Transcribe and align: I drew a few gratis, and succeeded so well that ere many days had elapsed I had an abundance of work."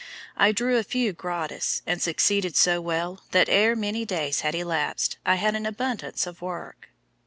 I 0.35 0.51
drew 0.51 0.77
a 0.79 0.83
few 0.83 1.13
gratis, 1.13 1.83
and 1.85 2.01
succeeded 2.01 2.55
so 2.55 2.81
well 2.81 3.21
that 3.33 3.47
ere 3.47 3.75
many 3.75 4.03
days 4.03 4.39
had 4.41 4.55
elapsed 4.55 5.19
I 5.27 5.35
had 5.35 5.53
an 5.53 5.67
abundance 5.67 6.25
of 6.25 6.41
work." 6.41 6.89